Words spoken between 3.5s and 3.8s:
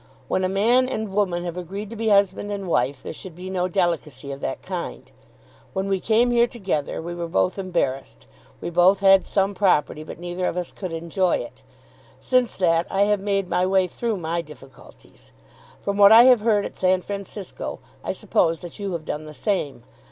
no